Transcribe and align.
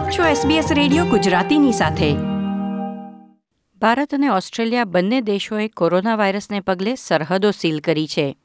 આપ 0.00 0.10
છો 0.10 0.22
SBS 0.22 0.74
radio 0.74 1.04
ગુજરાતીની 1.04 1.72
સાથે. 1.72 2.12
ભારત 3.78 4.14
અને 4.14 4.28
ઓસ્ટ્રેલિયા 4.28 4.84
બંને 4.84 5.20
દેશોએ 5.20 5.68
કોરોના 5.68 6.16
વાયરસને 6.16 6.60
પગલે 6.60 6.94
સરહદો 6.94 7.50
સીલ 7.50 7.78
કરી 7.78 8.08
છે. 8.08 8.36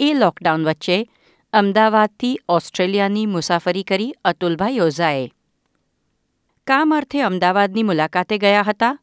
એ 0.00 0.14
લોકડાઉન 0.14 0.64
વચ્ચે 0.64 1.08
અમદાવાદથી 1.52 2.40
ઓસ્ટ્રેલિયાની 2.48 3.26
મુસાફરી 3.26 3.82
કરી 3.82 4.14
અતુલભાઈ 4.24 4.78
ઓઝાએ. 4.78 5.32
કામ 6.66 6.96
અર્થે 6.96 7.20
અમદાવાદની 7.20 7.82
મુલાકાતે 7.82 8.38
ગયા 8.38 8.62
હતા 8.62 8.98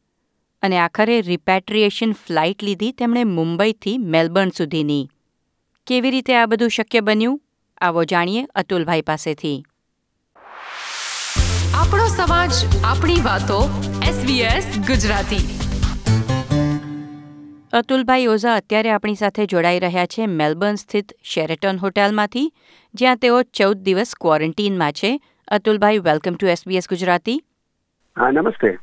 અને 0.62 0.78
આખરે 0.78 1.20
રિપેટ્રિએશન 1.20 2.12
ફ્લાઇટ 2.12 2.62
લીધી 2.62 2.92
તેમણે 2.92 3.24
મુંબઈથી 3.24 3.98
મેલબર્ન 3.98 4.50
સુધીની. 4.50 5.10
કેવી 5.86 6.10
રીતે 6.10 6.36
આ 6.36 6.46
બધું 6.46 6.70
શક્ય 6.70 7.00
બન્યું? 7.00 7.40
આવો 7.78 8.04
જાણીએ 8.04 8.46
અતુલભાઈ 8.54 9.02
પાસેથી. 9.02 9.64
આપણો 11.80 12.06
સમાજ 12.06 12.50
આપણી 12.84 13.14
વાતો 13.24 13.68
SBS 14.02 14.78
ગુજરાતી. 14.86 15.60
અતુલભાઈ 17.72 18.26
ઓઝા 18.26 18.54
અત્યારે 18.54 18.90
આપણી 18.90 19.14
સાથે 19.14 19.46
જોડાઈ 19.46 19.78
રહ્યા 19.78 20.06
છે 20.06 20.26
મેલબર્ન 20.26 20.74
સ્થિત 20.74 21.12
શેરેટન 21.22 21.76
હોટલમાંથી 21.76 22.52
જ્યાં 22.94 23.16
તેઓ 23.16 23.42
ચૌદ 23.42 23.76
દિવસ 23.76 24.12
ક્વોરન્ટીનમાં 24.20 24.92
છે. 24.92 25.20
Atulbhai 25.48 25.98
welcome 25.98 26.34
to 26.34 26.46
SBS 26.46 26.88
Gujarati. 26.88 27.42
હા 28.18 28.30
નમસ્તે. 28.30 28.78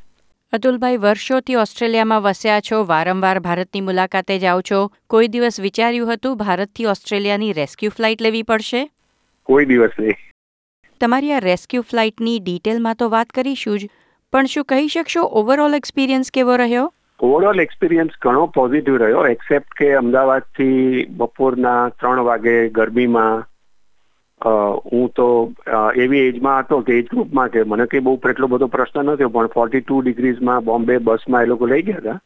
અતુલભાઈ 0.52 0.96
વર્ષોથી 0.96 1.54
ઓસ્ટ્રેલિયામાં 1.54 2.22
વસ્યા 2.22 2.60
છો 2.60 2.86
વારંવાર 2.86 3.38
ભારતની 3.38 3.80
મુલાકાતે 3.80 4.38
જાઓ 4.38 4.60
છો. 4.60 4.90
કોઈ 5.06 5.28
દિવસ 5.28 5.60
વિચાર્યું 5.60 6.14
હતું 6.14 6.36
ભારતથી 6.36 6.84
ઓસ્ટ્રેલિયાની 6.84 7.52
રેસ્ક્યુ 7.52 7.90
ફ્લાઇટ 7.90 8.22
લેવી 8.22 8.42
પડશે? 8.42 8.90
કોઈ 9.42 9.64
દિવસ 9.64 9.90
નહીં. 10.00 10.14
તમારી 11.00 11.34
આ 11.34 11.42
રેસ્ક્યુ 11.46 11.82
ફ્લાઇટની 11.90 12.38
ડિટેલમાં 12.44 13.00
તો 13.00 13.10
વાત 13.16 13.34
કરીશું 13.38 13.76
જ, 13.80 13.90
પણ 14.32 14.52
શું 14.52 14.68
કહી 14.70 14.88
શકશો 14.94 15.26
ઓવરઓલ 15.40 15.78
એક્સપિરિયન્સ 15.80 16.30
કેવો 16.38 16.56
રહ્યો? 16.62 16.86
ઓવરઓલ 17.20 17.66
એક્સપિરિયન્સ 17.66 18.16
ઘણો 18.22 18.46
પોઝિટિવ 18.56 18.96
રહ્યો 19.02 19.22
એક્સેપ્ટ 19.34 19.78
કે 19.78 19.92
અમદાવાદથી 20.00 21.06
બપોરના 21.20 21.78
ત્રણ 22.00 22.26
વાગે 22.28 22.56
ગરમીમાં 22.76 23.46
હું 24.40 25.08
તો 25.16 25.28
એવી 26.02 26.24
એજમાં 26.26 26.60
હતો 26.62 26.76
કે 26.88 26.98
એજ 26.98 27.08
ગ્રુપમાં 27.12 27.50
કે 27.54 27.64
મને 27.64 27.86
કંઈ 27.86 28.04
બહુ 28.08 28.12
એટલો 28.32 28.50
બધો 28.52 28.68
પ્રશ્ન 28.74 29.00
નથી 29.04 29.30
પણ 29.36 29.54
ફોર્ટી 29.54 29.82
ટુ 29.84 30.02
ડિગ્રીઝમાં 30.02 30.66
બોમ્બે 30.68 30.98
બસમાં 31.08 31.46
એ 31.46 31.50
લોકો 31.52 31.70
લઈ 31.72 31.82
ગયા 31.88 32.02
હતા. 32.02 32.18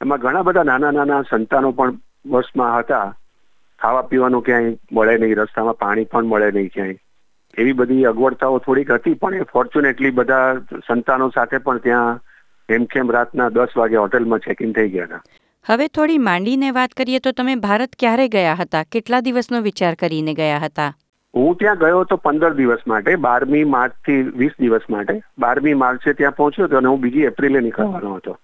એમાં 0.00 0.22
ઘણા 0.24 0.46
બધા 0.48 0.64
નાના 0.70 0.92
નાના 0.96 1.22
સંતાનો 1.30 1.70
પણ 1.78 2.00
બસમાં 2.26 2.74
હતા. 2.78 3.08
ખાવા 3.80 4.08
પીવાનું 4.10 4.44
ક્યાંય 4.46 4.72
મળે 4.92 5.14
નહીં, 5.18 5.38
રસ્તામાં 5.38 5.80
પાણી 5.82 6.10
પણ 6.12 6.30
મળે 6.32 6.50
નહીં 6.50 6.72
ક્યાંય. 6.74 6.98
એવી 7.58 7.72
બધી 7.72 8.04
અગવડતાઓ 8.04 8.58
થોડીક 8.58 8.90
હતી 8.90 9.14
પણ 9.14 9.34
એ 9.34 9.42
ફોર્ચ્યુનેટલી 9.42 10.10
બધા 10.10 10.54
સંતાનો 10.86 11.28
સાથે 11.28 11.58
પણ 11.58 11.78
ત્યાં 11.78 12.20
હેમખેમ 12.70 13.10
રાતના 13.10 13.48
દસ 13.48 13.76
વાગે 13.76 13.96
હોટેલમાં 13.96 14.38
ચેકિંગ 14.38 14.74
થઈ 14.74 14.88
ગયા 14.88 15.04
હતા. 15.04 15.22
હવે 15.66 15.88
થોડી 15.88 16.18
માંડીને 16.18 16.70
વાત 16.70 16.92
કરીએ 16.92 17.18
તો 17.18 17.32
તમે 17.32 17.54
ભારત 17.54 17.90
ક્યારે 17.98 18.28
ગયા 18.28 18.54
હતા? 18.54 18.84
કેટલા 18.92 19.20
દિવસનો 19.20 19.60
વિચાર 19.60 19.94
કરીને 19.94 20.34
ગયા 20.34 20.58
હતા? 20.58 20.92
હું 21.34 21.56
ત્યાં 21.56 21.78
ગયો 21.78 22.00
હતો 22.00 22.16
પંદર 22.16 22.54
દિવસ 22.54 22.86
માટે 22.86 23.16
બારમી 23.16 23.64
માર્ચથી 23.64 24.22
વીસ 24.22 24.56
દિવસ 24.60 24.88
માટે. 24.90 25.20
બારમી 25.38 25.74
માર્ચે 25.74 26.12
ત્યાં 26.12 26.32
પહોંચ્યો 26.32 26.66
હતો 26.66 26.76
અને 26.76 26.88
હું 26.88 27.00
બીજી 27.00 27.20
એપ્રિલે 27.20 27.60
નીકળવાનો 27.60 28.14
હતો. 28.14 28.38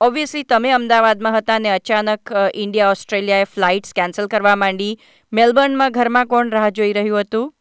ઓબ્વિયસલી 0.00 0.42
તમે 0.42 0.70
અમદાવાદમાં 0.70 1.38
હતા 1.38 1.58
ને 1.58 1.70
અચાનક 1.70 2.34
ઇન્ડિયા 2.54 2.90
ઓસ્ટ્રેલિયાએ 2.90 3.44
ફ્લાઇટ્સ 3.44 3.94
કેન્સલ 3.94 4.26
કરવા 4.26 4.56
માંડી. 4.56 4.98
મેલબર્નમાં 5.32 5.92
ઘરમાં 5.92 6.26
કોણ 6.26 6.50
રાહ 6.50 6.68
જોઈ 6.70 6.92
રહ્યું 6.92 7.20
હતું? 7.20 7.54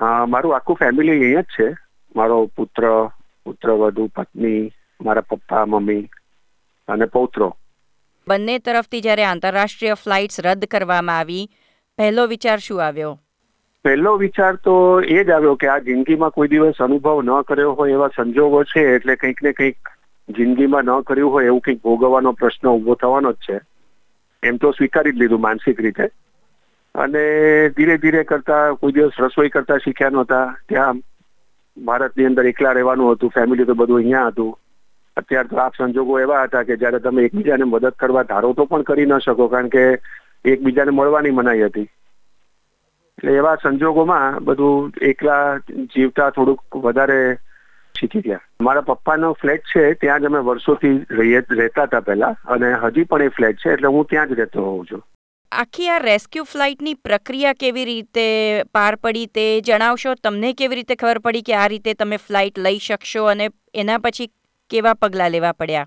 મારું 0.00 0.56
આખું 0.56 0.76
ફેમિલી 0.76 1.10
અહીંયા 1.10 1.40
જ 1.40 1.44
છે. 1.44 1.76
મારો 2.16 2.46
પુત્ર 2.56 3.10
પુત્રવધુ 3.44 4.06
પત્ની 4.16 4.72
મારા 5.00 5.20
પપ્પા 5.20 5.66
મમ્મી 5.66 6.08
અને 6.88 7.04
પૌત્રો. 7.04 7.56
બંને 8.28 8.58
તરફથી 8.58 9.00
જ્યારે 9.00 9.24
આંતરરાષ્ટ્રીય 9.24 9.94
ફ્લાઇટ્સ 9.94 10.40
રદ 10.40 10.64
કરવામાં 10.64 11.18
આવી 11.18 11.48
પહેલો 11.98 12.26
વિચાર 12.26 12.58
શું 12.58 12.84
આવ્યો? 12.86 13.18
પહેલો 13.84 14.16
વિચાર 14.16 14.56
તો 14.56 15.00
એ 15.00 15.24
જ 15.24 15.30
આવ્યો 15.30 15.54
કે 15.54 15.68
આ 15.68 15.78
જિંદગીમાં 15.78 16.30
કોઈ 16.30 16.48
દિવસ 16.48 16.82
અનુભવ 16.82 17.22
ન 17.22 17.42
કર્યો 17.42 17.72
હોય 17.72 17.92
એવા 17.92 18.08
સંજોગો 18.16 18.64
છે 18.64 18.94
એટલે 18.94 19.16
કંઈક 19.16 19.42
ને 19.42 19.52
કંઈક 19.52 19.88
જિંદગીમાં 20.28 20.84
ન 20.84 21.00
કર્યું 21.00 21.32
હોય 21.32 21.46
એવું 21.46 21.60
કંઈક 21.60 21.82
ભોગવવાનો 21.82 22.32
પ્રશ્ન 22.32 22.68
ઊભો 22.68 22.94
થવાનો 22.94 23.32
જ 23.32 23.36
છે. 23.36 23.60
એમ 24.42 24.56
તો 24.56 24.70
સ્વીકારી 24.70 25.12
જ 25.12 25.14
લીધું 25.14 25.40
માનસિક 25.40 25.80
રીતે. 25.80 26.08
અને 27.04 27.24
ધીરે 27.76 27.96
ધીરે 28.04 28.22
કરતા 28.30 28.62
કોઈ 28.80 28.94
દિવસ 28.96 29.18
રસોઈ 29.24 29.50
કરતા 29.56 29.78
શીખ્યા 29.84 30.14
નહોતા. 30.16 30.46
ત્યાં 30.68 31.02
ભારતની 31.76 32.26
અંદર 32.30 32.46
એકલા 32.52 32.72
રહેવાનું 32.78 33.12
હતું 33.12 33.34
ફેમિલી 33.36 33.66
તો 33.68 33.74
બધું 33.74 34.00
અહીંયા 34.00 34.30
હતું. 34.30 34.54
અત્યારે 35.16 35.48
તો 35.48 35.60
આ 35.64 35.70
સંજોગો 35.76 36.18
એવા 36.20 36.46
હતા 36.46 36.64
કે 36.64 36.76
જ્યારે 36.80 37.00
તમે 37.04 37.26
એકબીજાને 37.28 37.64
મદદ 37.64 37.94
કરવા 38.00 38.24
ધારો 38.30 38.52
તો 38.54 38.66
પણ 38.66 38.88
કરી 38.88 39.06
ન 39.06 39.20
શકો, 39.20 39.48
કારણ 39.48 39.68
કે 39.74 39.84
એકબીજાને 40.54 40.90
મળવાની 40.90 41.36
મનાઈ 41.38 41.62
હતી. 41.68 41.88
એટલે 43.18 43.36
એવા 43.42 43.56
સંજોગોમાં 43.62 44.38
બધું 44.44 44.92
એકલા 45.10 45.58
જીવતા 45.94 46.30
થોડુંક 46.30 46.80
વધારે 46.86 47.20
શીખી 47.94 48.22
ગયા. 48.26 48.44
મારા 48.66 48.86
પપ્પાનો 48.90 49.32
ફ્લેટ 49.34 49.62
છે, 49.74 49.84
ત્યાં 49.94 50.22
જ 50.22 50.26
અમે 50.26 50.38
વર્ષોથી 50.38 50.96
રહેતા 51.60 51.86
હતા 51.86 52.00
પહેલા. 52.00 52.34
અને 52.46 52.72
હજી 52.82 53.04
પણ 53.04 53.22
એ 53.22 53.36
ફ્લેટ 53.38 53.56
છે, 53.64 53.72
એટલે 53.72 53.88
હું 53.88 54.06
ત્યાં 54.06 54.28
જ 54.28 54.40
રહેતો 54.40 54.66
હોઉં 54.66 54.86
છું. 54.90 55.02
આખી 55.52 55.88
આ 55.88 55.98
રેસ્ક્યુ 55.98 56.44
ફ્લાઇટની 56.44 56.94
પ્રક્રિયા 56.94 57.52
કેવી 57.52 57.84
રીતે 57.84 58.24
પાર 58.74 58.94
પડી 58.94 59.26
તે 59.26 59.60
જણાવશો? 59.60 60.14
તમને 60.14 60.52
કેવી 60.52 60.74
રીતે 60.74 60.94
ખબર 60.94 61.18
પડી 61.18 61.42
કે 61.42 61.54
આ 61.54 61.66
રીતે 61.66 61.94
તમે 61.94 62.16
ફ્લાઇટ 62.16 62.58
લઈ 62.58 62.78
શકશો 62.78 63.24
અને 63.24 63.48
એના 63.74 63.98
પછી 63.98 64.26
કેવા 64.70 64.94
પગલાં 64.94 65.30
લેવા 65.30 65.52
પડ્યા? 65.52 65.86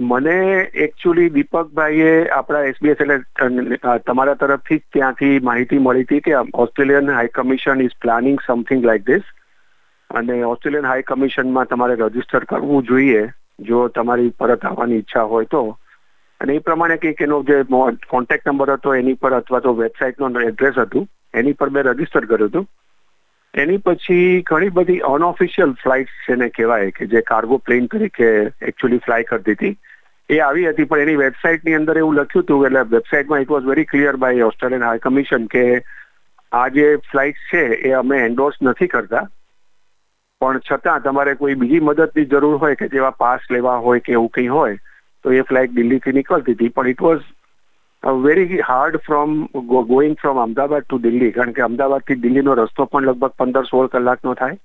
મને 0.00 0.34
એકચ્યુઅલી 0.74 1.28
દીપકભાઈએ 1.30 2.28
આપણા 2.28 2.60
એસબીએસ 2.60 2.96
એટલે 3.00 3.98
તમારા 4.06 4.34
તરફથી 4.34 4.78
જ 4.78 4.82
ત્યાંથી 4.92 5.38
માહિતી 5.38 5.78
મળી 5.78 6.02
હતી 6.02 6.20
કે 6.20 6.34
Australian 6.54 7.10
high 7.10 7.28
commission 7.28 7.80
is 7.80 7.96
planning 8.00 8.40
something 8.46 8.84
like 8.84 9.02
this 9.02 9.22
અને 10.10 10.42
ઓસ્ટ્રેલિયન 10.42 10.86
હાઈ 10.86 11.02
કમિશનમાં 11.02 11.64
તમારે 11.64 11.94
રજિસ્ટર 11.94 12.44
કરવું 12.44 12.82
જોઈએ. 12.82 13.28
જો 13.60 13.88
તમારી 13.88 14.28
પરત 14.28 14.64
આવવાની 14.64 14.96
ઈચ્છા 14.96 15.22
હોય 15.22 15.44
તો. 15.44 15.78
અને 16.44 16.54
એ 16.54 16.64
પ્રમાણે 16.68 16.96
કંઈક 17.02 17.22
એનો 17.26 17.42
જે 17.42 17.58
કોન્ટેક્ટ 18.08 18.48
નંબર 18.48 18.72
હતો, 18.72 18.94
એની 18.94 19.20
પર 19.24 19.36
અથવા 19.40 19.60
તો 19.60 19.74
વેબસાઇટનો 19.74 20.32
એડ્રેસ 20.40 20.78
હતું, 20.78 21.08
એની 21.34 21.52
પર 21.52 21.70
મેં 21.70 21.84
રજિસ્ટર 21.84 22.24
કર્યું 22.24 22.50
હતું. 22.50 22.68
એની 23.54 23.82
પછી 23.86 24.42
ઘણી 24.42 24.68
બધી 24.68 25.02
અનઓફિશિયલ 25.08 25.74
ફ્લાઇટ્સ 25.82 26.22
જેને 26.28 26.48
કહેવાય 26.48 26.90
કે 26.90 27.06
જે 27.06 27.20
કાર્ગો 27.20 27.56
પ્લેન 27.56 27.86
તરીકે 27.86 28.30
એકચ્યુઅલી 28.62 28.98
ફ્લાય 28.98 29.22
કરતી 29.22 29.52
હતી, 29.52 29.76
એ 30.30 30.38
આવી 30.38 30.68
હતી. 30.68 30.84
પણ 30.84 30.98
એની 30.98 31.16
વેબસાઇટની 31.16 31.74
અંદર 31.74 31.98
એવું 31.98 32.14
લખ્યું 32.14 32.44
હતું 32.44 32.66
એટલે 32.66 32.82
વેબસાઇટમાં 32.88 33.40
it 33.40 33.50
was 33.50 33.64
very 33.64 33.84
clear 33.84 34.16
by 34.16 34.42
Australian 34.42 34.82
high 34.82 34.98
commission 34.98 35.46
કે 35.46 35.64
આ 36.52 36.68
જે 36.68 36.86
ફ્લાઇટ 37.10 37.36
છે 37.52 37.62
એ 37.88 37.92
અમે 37.92 38.18
એન્ડોર્સ 38.18 38.58
નથી 38.62 38.86
કરતા. 38.86 39.28
પણ 40.40 40.60
છતાં 40.72 41.02
તમારે 41.02 41.34
કોઈ 41.34 41.54
બીજી 41.54 41.80
મદદની 41.80 42.24
જરૂર 42.24 42.56
હોય 42.56 42.74
કે 42.74 42.88
જેવા 42.88 43.10
પાસ 43.10 43.40
લેવા 43.50 43.76
હોય 43.76 44.00
કે 44.00 44.12
એવું 44.12 44.28
કંઈ 44.28 44.48
હોય 44.48 44.78
તો 45.24 45.32
એ 45.32 45.46
ફ્લાઇટ 45.48 45.74
દિલ્હીથી 45.78 46.14
નીકળતી 46.18 46.58
હતી 46.58 46.74
પણ 46.76 46.92
it 46.92 47.02
was 47.06 47.24
very 48.24 48.60
hard 48.68 48.96
from 49.06 49.34
going 49.90 50.16
from 50.22 50.38
Ahmedabad 50.44 50.86
to 50.86 50.98
Delhi 51.08 51.34
કારણ 51.38 51.56
કે 51.58 51.62
અમદાવાદથી 51.66 52.20
દિલ્હીનો 52.24 52.54
રસ્તો 52.54 52.84
પણ 52.84 53.10
લગભગ 53.10 53.36
પંદર 53.38 53.68
સોળ 53.70 53.86
કલાકનો 53.86 54.34
થાય. 54.40 54.58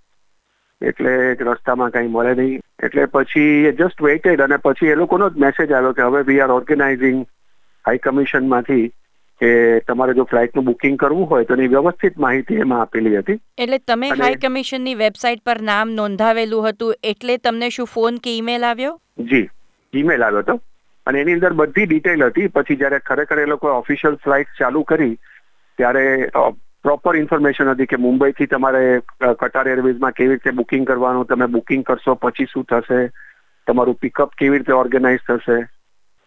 એટલે 0.81 1.14
રસ્તામાં 1.34 1.92
કંઈ 1.94 2.08
મળે 2.08 2.34
નહીં. 2.34 2.62
એટલે 2.84 3.06
પછી 3.14 3.72
જસ્ટ 3.80 4.02
વેઇટેડ 4.02 4.42
અને 4.42 4.58
પછી 4.66 4.92
એ 4.94 4.96
લોકોનો 4.96 5.30
જ 5.30 5.44
મેસેજ 5.44 5.72
આવ્યો 5.72 5.94
કે 6.00 6.08
હવે 6.08 6.22
વી 6.30 6.40
આર 6.46 6.53
ઓર્ગેનાઇઝિંગ 6.56 7.22
હાઈ 7.86 8.02
કમિશનમાંથી 8.06 8.86
કે 9.41 9.52
તમારે 9.88 10.14
જો 10.18 10.26
ફ્લાઇટનું 10.31 10.66
બુકિંગ 10.70 10.97
કરવું 11.03 11.30
હોય 11.30 11.47
તો 11.50 11.58
એની 11.58 11.72
વ્યવસ્થિત 11.74 12.18
માહિતી 12.26 12.59
એમાં 12.66 12.81
આપેલી 12.81 13.16
હતી. 13.18 13.40
એટલે 13.58 13.80
તમે 13.94 14.09
હાઈ 14.24 14.41
કમિશનની 14.47 14.97
વેબસાઇટ 15.03 15.46
પર 15.52 15.62
નામ 15.72 15.96
નોંધાવેલું 16.02 16.67
હતું 16.67 17.09
એટલે 17.14 17.38
તમને 17.38 17.72
શું 17.78 17.90
ફોન 17.94 18.20
કે 18.28 18.35
ઈમેલ 18.35 18.67
આવ્યો? 18.72 18.94
જી. 19.32 19.47
ઈમેલ 19.94 20.24
આવ્યો 20.24 20.44
હતો. 20.44 20.56
અને 21.08 21.22
એની 21.22 21.38
અંદર 21.38 21.53
બધી 21.59 21.86
ડિટેલ 21.86 22.26
હતી. 22.26 22.47
પછી 22.47 22.76
જ્યારે 22.76 23.00
ખરેખર 23.09 23.40
એ 23.40 23.46
લોકોએ 23.46 23.72
ઓફિશિયલ 23.74 24.20
ફ્લાઇટ 24.24 24.52
ચાલુ 24.59 24.84
કરી, 24.84 25.16
ત્યારે 25.78 26.06
પ્રોપર 26.84 27.16
ઇન્ફોર્મેશન 27.16 27.72
હતી 27.72 27.90
કે 27.94 27.97
મુંબઈથી 28.03 28.52
તમારે 28.52 28.84
કટાર 29.41 29.68
એરવેઝમાં 29.68 30.16
કેવી 30.20 30.36
રીતે 30.36 30.58
બુકિંગ 30.59 30.86
કરવાનું, 30.88 31.26
તમે 31.26 31.47
બુકિંગ 31.56 31.84
કરશો, 31.84 32.16
પછી 32.16 32.52
શું 32.53 32.66
થશે, 32.70 33.00
તમારું 33.68 34.00
પિકઅપ 34.06 34.38
કેવી 34.40 34.62
રીતે 34.62 34.80
ઓર્ગેનાઇઝ 34.84 35.26
થશે. 35.28 35.58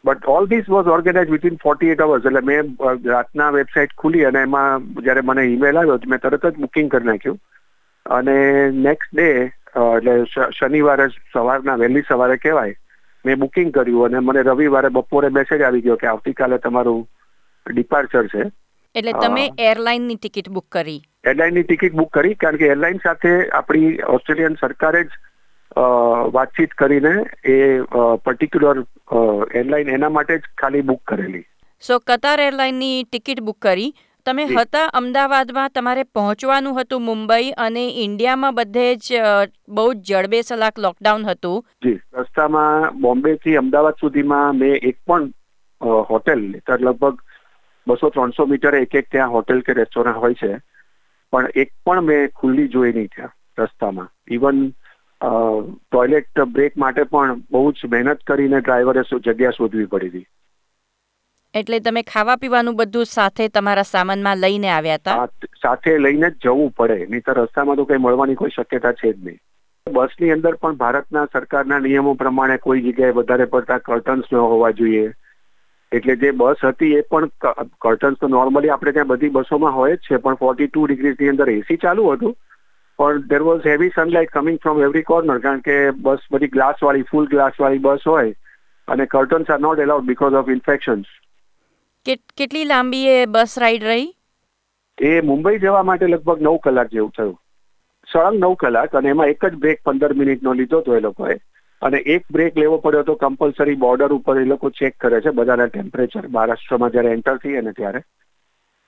But 0.04 0.28
all 0.34 0.46
this 0.50 0.68
was 0.68 0.88
organise 0.92 1.30
within 1.30 1.58
forty 1.62 1.94
eight 1.94 2.00
hours 2.00 2.24
એટલે 2.26 2.40
મેં 2.46 2.76
રાતના 3.06 3.50
વેબસાઇટ 3.56 3.92
ખુલી 3.98 4.24
અને 4.28 4.40
એમાં 4.42 4.86
જ્યારે 5.00 5.22
મને 5.22 5.44
ઈમેલ 5.48 5.80
આવ્યો 5.80 6.12
મેં 6.12 6.22
તરત 6.22 6.46
જ 6.46 6.62
બુકિંગ 6.62 6.88
કરી 6.94 7.10
નાખ્યું. 7.10 7.38
અને 8.06 8.36
નેક્સ્ટ 8.86 9.12
ડે 9.14 9.28
એટલે 9.96 10.14
શનિવારે 10.58 11.06
સવારના 11.32 11.76
વહેલી 11.82 12.08
સવારે 12.08 12.36
કહેવાય 12.44 12.80
મેં 13.26 13.36
બુકિંગ 13.38 13.70
કર્યું 13.72 14.04
અને 14.06 14.18
મને 14.18 14.42
રવિવારે 14.42 14.88
બપોરે 14.88 15.28
મેસેજ 15.28 15.62
આવી 15.62 15.80
ગયો 15.80 15.96
કે 15.96 16.06
આવતીકાલે 16.06 16.58
તમારું 16.58 17.08
ડિપાર્ચર 17.66 18.26
છે. 18.26 18.42
એટલે. 18.94 19.12
તમે 19.12 19.50
એરલાઇનની 19.58 20.16
ટિકિટ 20.16 20.48
બુક 20.48 20.66
કરી. 20.72 21.02
એરલાઇનની 21.24 21.62
ટિકિટ 21.62 21.94
બુક 21.94 22.10
કરી 22.12 22.34
કારણ 22.34 22.56
કે 22.56 22.66
એરલાઇન 22.66 22.98
સાથે 23.04 23.50
આપણી 23.50 23.98
ઓસ્ટ્રેલિયન 24.08 24.56
સરકારે 24.60 25.04
જ 25.04 25.08
વાતચીત 26.32 26.74
કરીને 26.74 27.12
એ 27.44 27.80
પર્ટિક્યુલર 28.24 28.84
એરલાઇન 29.54 29.88
એના 29.88 30.08
માટે 30.08 30.38
જ 30.38 30.42
ખાલી 30.58 30.80
બુક 30.82 31.02
કરેલી. 31.06 31.44
સો 31.82 31.98
કતાર 31.98 32.40
એરલાઇનની 32.40 33.04
ટિકિટ 33.04 33.40
બુક 33.40 33.58
કરી. 33.58 33.94
તમે 34.26 34.44
હતા 34.46 34.86
અમદાવાદમાં 34.94 35.70
તમારે 35.74 36.02
પહોંચવાનું 36.16 36.80
હતું 36.80 37.02
મુંબઈ 37.02 37.50
અને 37.58 37.84
ઇન્ડિયામાં 38.04 38.54
બધે 38.54 38.84
જ 38.96 39.22
બહુ 39.68 39.86
જ 39.94 40.02
જડબે 40.08 40.42
સલાક 40.42 40.78
લોકડાઉન 40.78 41.24
હતું. 41.24 41.64
જી. 41.82 41.98
રસ્તામાં 42.14 43.00
બોમ્બે 43.00 43.36
થી 43.36 43.56
અમદાવાદ 43.56 43.94
સુધીમાં 44.00 44.58
મેં 44.58 44.74
એક 44.82 44.98
પણ 45.06 45.30
હોટેલ 46.10 46.44
લગભગ 46.80 47.16
બસો 47.86 48.10
ત્રણસો 48.10 48.46
મીટર 48.46 48.74
એક 48.74 48.94
એક 48.94 49.10
ત્યાં 49.10 49.30
હોટેલ 49.30 49.60
કે 49.60 49.72
રેસ્ટોરન્ટ 49.72 50.16
હોય 50.16 50.34
છે. 50.34 50.52
પણ 51.32 51.48
એક 51.54 51.72
પણ 51.86 52.00
મેં 52.00 52.28
ખુલ્લી 52.28 52.68
જોઈ 52.68 52.92
નહીં 52.92 53.10
ત્યાં 53.16 53.34
રસ્તામાં. 53.58 54.10
ઇવન 54.30 54.68
ટોયલેટ 55.20 56.40
બ્રેક 56.40 56.76
માટે 56.76 57.02
પણ 57.02 57.42
બહુ 57.50 57.72
જ 57.72 57.90
મહેનત 57.90 58.22
કરીને 58.26 58.60
ડ્રાઈવરે 58.60 59.02
જગ્યા 59.18 59.50
શોધવી 59.50 59.84
પડી 59.86 60.08
હતી. 60.08 60.26
એટલે 61.60 61.78
તમે 61.86 62.02
ખાવા 62.10 62.36
પીવાનું 62.42 62.76
બધું 62.76 63.08
સાથે 63.08 63.46
તમારા 63.56 63.88
સામાનમાં 63.88 64.38
લઈને 64.44 64.68
આવ્યા 64.74 65.00
હતા? 65.00 65.16
સાથે 65.62 65.96
લઈને 66.04 66.28
જ 66.28 66.44
જવું 66.44 66.70
પડે, 66.78 66.96
નહીંતર 67.14 67.40
રસ્તામાં 67.40 67.80
તો 67.80 67.84
કઈ 67.90 67.98
મળવાની 68.04 68.36
કોઈ 68.42 68.54
શક્યતા 68.54 68.92
છે 69.00 69.10
જ 69.12 69.18
નહીં. 69.26 69.40
બસની 69.86 70.32
અંદર 70.36 70.56
પણ 70.62 70.78
ભારતના 70.82 71.26
સરકારના 71.34 71.80
નિયમો 71.86 72.14
પ્રમાણે 72.22 72.56
કોઈ 72.66 72.84
જગ્યાએ 72.86 73.16
વધારે 73.18 73.48
પડતા 73.54 73.78
કર્ટન્સ 73.90 74.32
ન 74.32 74.40
હોવા 74.54 74.72
જોઈએ. 74.80 75.12
એટલે 75.92 76.16
જે 76.24 76.32
બસ 76.42 76.64
હતી 76.70 76.92
એ 76.98 77.04
પણ 77.12 77.30
કર્ટન્સ 77.86 78.20
તો 78.22 78.34
નોર્મલી 78.36 78.74
આપણે 78.74 78.98
ત્યાં 78.98 79.12
બધી 79.14 79.34
બસોમાં 79.38 79.78
હોય 79.78 79.96
જ 79.96 80.08
છે, 80.08 80.18
પણ 80.18 80.42
ફોર્ટી 80.44 80.72
ટુ 80.72 80.86
ડિગ્રીની 80.86 81.32
અંદર 81.36 81.54
એસી 81.58 81.80
ચાલુ 81.86 82.10
હતું. 82.12 82.36
પણ 82.98 83.24
there 83.32 83.42
was 83.48 83.72
heavy 83.72 83.94
sunlight 83.96 84.32
coming 84.38 84.62
from 84.62 84.86
every 84.86 85.08
corner 85.10 85.42
કારણ 85.48 85.66
કે 85.68 85.80
બસ 86.06 86.30
બધી 86.32 86.54
ગ્લાસ 86.56 86.86
વાળી 86.86 87.10
ફૂલ 87.10 87.34
ગ્લાસ 87.34 87.64
વાળી 87.64 87.84
બસ 87.88 88.12
હોય, 88.12 88.38
અને 88.88 89.04
curtains 89.16 89.50
are 89.50 89.66
not 89.66 89.84
allowed 89.86 90.08
because 90.12 90.38
of 90.40 90.56
infections 90.56 91.18
કેટલી 92.06 92.64
લાંબી 92.64 93.08
એ 93.08 93.26
બસ 93.26 93.58
રાઈડ 93.58 93.84
રહી? 93.84 94.14
એ 95.02 95.20
મુંબઈ 95.20 95.58
જવા 95.58 95.82
માટે 95.82 96.06
લગભગ 96.06 96.42
નવ 96.42 96.56
કલાક 96.56 96.88
જેવું 96.88 97.10
થયું. 97.10 97.40
સળંગ 98.12 98.38
નવ 98.38 98.54
કલાક 98.54 98.96
અને 98.96 99.08
એમાં 99.08 99.26
એક 99.26 99.44
જ 99.44 99.54
બ્રેક 99.54 99.82
પંદર 99.84 100.12
મિનિટનો 100.12 100.52
લીધો 100.52 100.78
હતો 100.78 100.96
એ 100.96 101.00
લોકોએ. 101.00 101.34
અને 101.82 101.98
એક 101.98 102.24
બ્રેક 102.32 102.58
લેવો 102.58 102.78
પડ્યો 102.78 103.02
તો 103.02 103.14
કમ્પલસરી 103.14 103.74
બોર્ડર 103.74 104.12
ઉપર 104.12 104.40
એ 104.40 104.44
લોકો 104.44 104.70
ચેક 104.70 104.98
કરે 105.00 105.20
છે 105.20 105.30
બધાના 105.30 105.66
ટેમ્પરેચર 105.66 106.28
મહારાષ્ટ્રમાં 106.28 106.90
જ્યારે 106.90 107.08
એન્ટર 107.08 107.36
થઈએ 107.36 107.60
ને 107.60 107.72
ત્યારે. 107.72 108.02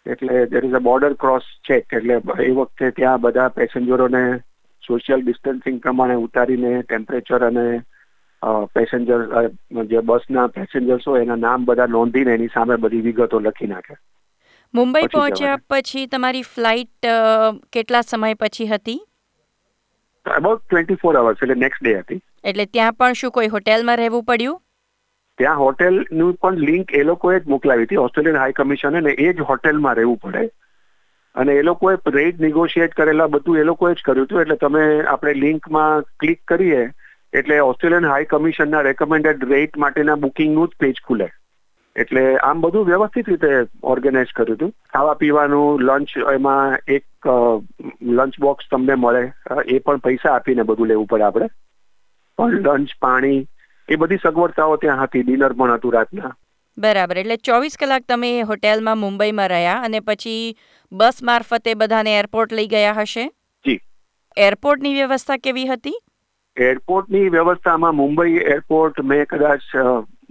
એટલે 0.07 0.47
there 0.47 0.65
is 0.65 0.73
a 0.73 0.79
border 0.79 1.13
cross 1.13 1.43
check 1.69 1.93
એટલે 1.93 2.45
એ 2.45 2.51
વખતે 2.51 2.91
ત્યાં 2.91 3.21
બધા 3.21 3.49
પેસેન્જરોને 3.49 4.39
સોશિયલ 4.87 5.21
ડિસ્ટન્સિંગ 5.21 5.81
પ્રમાણે 5.81 6.15
ઉતારીને 6.15 6.83
ટેમ્પરેચર 6.83 7.47
અને 7.47 7.81
પેસેન્જર 8.75 9.21
જે 9.85 10.01
બસના 10.09 10.47
પેસેન્જર્સ 10.57 11.09
હોય 11.09 11.23
એના 11.23 11.39
નામ 11.43 11.65
બધા 11.65 11.87
નોંધીને 11.93 12.35
એની 12.35 12.53
સામે 12.55 12.77
બધી 12.77 13.01
વિગતો 13.01 13.41
લખી 13.41 13.67
નાખે. 13.67 13.95
મુંબઈ 14.75 15.07
પહોંચ્યા 15.13 15.59
પછી 15.71 16.07
તમારી 16.07 16.43
ફ્લાઇટ 16.55 17.09
કેટલા 17.73 18.01
સમય 18.01 18.35
પછી 18.35 18.67
હતી? 18.67 19.01
અબાઉટ 20.27 20.63
ટ્વેન્ટી 20.65 21.01
ફોર 21.03 21.17
અવર્સ 21.17 21.43
એટલે 21.43 21.57
નેક્સ્ટ 21.63 21.85
ડે 21.85 21.95
હતી. 21.99 22.21
એટલે 22.45 22.67
ત્યાં 22.67 22.93
પણ 22.93 23.13
શું 23.13 23.31
કોઈ 23.31 23.49
હોટેલમાં 23.49 23.97
રહેવું 23.97 24.25
પડ્યું? 24.25 24.61
ત્યાં 25.39 25.59
હોટેલનું 25.59 26.35
પણ 26.43 26.67
લિંક 26.67 26.93
એ 26.95 27.03
લોકોએ 27.03 27.39
જ 27.41 27.47
મોકલાવી 27.47 27.85
હતી 27.85 28.03
ઓસ્ટ્રેલિયન 28.03 28.37
હાઈ 28.37 28.53
કમિશને 28.53 29.01
ને 29.01 29.13
એ 29.29 29.33
જ 29.33 29.47
હોટેલમાં 29.51 29.95
રહેવું 29.95 30.19
પડે. 30.19 30.51
અને 31.35 31.53
એ 31.53 31.63
લોકોએ 31.63 31.95
રેટ 32.15 32.41
નિગોશિએટ 32.41 32.93
કરેલા 32.95 33.27
બધું 33.27 33.59
એ 33.59 33.65
લોકોએ 33.71 33.95
જ 33.95 34.05
કર્યું 34.05 34.27
હતું 34.27 34.41
એટલે 34.41 34.57
તમે 34.57 34.85
આપણે 35.05 35.35
લિંકમાં 35.35 36.05
ક્લિક 36.21 36.45
કરીએ 36.49 36.83
એટલે 37.35 37.59
ઓસ્ટ્રેલિયન 37.59 38.07
હાઈ 38.07 38.25
કમિશનના 38.25 38.81
રેકમેન્ડેડ 38.81 39.45
રેટ 39.45 39.77
માટેના 39.77 40.15
બુકિંગનું 40.15 40.69
જ 40.69 40.71
પેજ 40.81 40.95
ખુલે. 41.07 41.29
એટલે 41.97 42.37
આમ 42.37 42.61
બધું 42.61 42.87
વ્યવસ્થિત 42.87 43.29
રીતે 43.29 43.49
ઓર્ગેનાઇઝ 43.83 44.27
કર્યું 44.35 44.57
હતું. 44.57 44.75
ખાવા 44.93 45.15
પીવાનું 45.15 45.81
લંચ 45.81 46.09
એમાં 46.33 46.79
એક 46.89 47.05
લંચ 48.03 48.41
બોક્સ 48.41 48.65
તમને 48.71 48.95
મળે. 48.95 49.33
એ 49.67 49.79
પણ 49.79 49.97
પૈસા 49.97 50.33
આપીને 50.33 50.63
બધું 50.63 50.87
લેવું 50.87 51.07
પડે 51.07 51.23
આપણે. 51.23 51.49
પણ 52.39 52.53
લંચ 52.53 52.89
પાણી 53.01 53.47
એ 53.89 53.97
બધી 53.97 54.19
સગવડતાઓ 54.23 54.77
ત્યાં 54.77 55.03
હતી. 55.03 55.23
ડિનર 55.23 55.53
પણ 55.53 55.73
હતું 55.73 55.93
રાતના. 55.93 56.37
બરાબર. 56.79 57.19
એટલે 57.19 57.37
ચોવીસ 57.37 57.77
કલાક 57.81 58.03
તમે 58.09 58.41
હોટેલમાં 58.41 58.99
મુંબઈમાં 58.99 59.49
રહ્યા 59.49 59.75
અને 59.75 60.01
પછી 60.01 60.57
બસ 60.93 61.23
મારફતે 61.23 61.75
બધાને 61.75 62.19
એરપોર્ટ 62.19 62.53
લઈ 62.53 62.67
ગયા 62.67 62.93
હશે? 62.93 63.29
જી. 63.67 63.81
એરપોર્ટની 64.37 64.95
વ્યવસ્થા 64.95 65.37
કેવી 65.37 65.67
હતી? 65.67 66.01
એરપોર્ટની 66.57 67.31
વ્યવસ્થામાં 67.35 67.97
મુંબઈ 67.97 68.43
એરપોર્ટ 68.55 69.01
મેં 69.03 69.27
કદાચ 69.27 69.65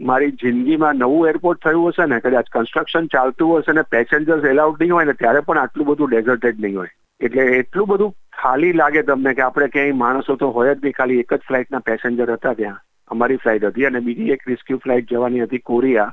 મારી 0.10 0.32
જિંદગીમાં 0.44 0.96
નવું 0.96 1.28
એરપોર્ટ 1.30 1.62
થયું 1.62 1.92
હશે 1.92 2.06
ને, 2.06 2.20
કદાચ 2.20 2.52
કન્સ્ટ્રક્શન 2.54 3.10
ચાલતું 3.16 3.62
હશે 3.62 3.74
ને 3.74 3.84
પેસેન્જર્સ 3.96 4.48
એલાઉડ 4.52 4.80
નહીં 4.82 4.94
હોય 4.94 5.06
ને, 5.06 5.14
ત્યારે 5.14 5.42
પણ 5.42 5.62
આટલું 5.64 5.90
બધું 5.90 6.14
ડેઝર્ટેડ 6.14 6.64
નહીં 6.66 6.78
હોય. 6.78 6.94
એટલે 7.20 7.46
એટલું 7.60 7.90
બધું 7.92 8.16
ખાલી 8.40 8.74
લાગે 8.74 9.04
તમને 9.04 9.34
કે 9.34 9.46
આપણે 9.48 9.68
ક્યાંય 9.76 10.00
માણસો 10.04 10.36
તો 10.36 10.52
હોય 10.52 10.76
જ 10.76 10.84
નહીં, 10.84 10.98
ખાલી 11.00 11.20
એક 11.26 11.36
જ 11.36 11.42
ફ્લાઇટના 11.48 11.86
પેસેન્જર 11.92 12.34
હતા 12.38 12.56
ત્યાં. 12.62 12.80
અમારી 13.12 13.42
ફ્લાઇટ 13.44 13.68
હતી 13.70 13.86
અને 13.92 14.00
બીજી 14.08 14.32
એક 14.38 14.48
રિસ્ક્યુ 14.48 14.80
ફ્લાઇટ 14.86 15.12
જવાની 15.12 15.44
હતી 15.46 15.68
કોરિયા. 15.72 16.12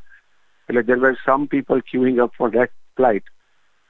એટલે 0.68 0.82
there 0.82 1.00
were 1.06 1.14
some 1.24 1.46
people 1.54 1.86
queuing 1.92 2.20
up 2.26 2.34
for 2.38 2.50
that 2.58 2.74
flight 2.96 3.30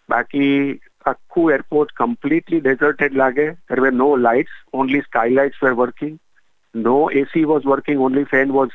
બાકી 0.08 0.80
આખું 1.04 1.52
એરપોર્ટ 1.52 1.92
કમ્પ્લીટલી 1.92 2.60
ડેઝર્ટેડ 2.60 3.14
લાગે. 3.14 3.50
There 3.50 3.80
were 3.80 3.92
no 3.92 4.16
lights 4.16 4.52
only 4.72 5.00
skylights 5.00 5.62
were 5.62 5.72
working 5.72 6.18
no 6.74 7.10
AC 7.10 7.44
was 7.44 7.66
working 7.66 8.00
only 8.00 8.24
fan 8.24 8.50
was 8.50 8.70